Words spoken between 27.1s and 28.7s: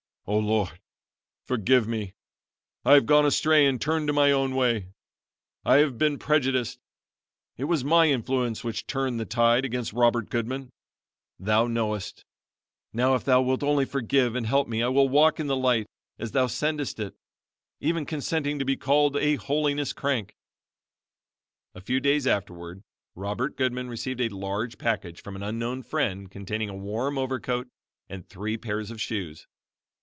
overcoat and three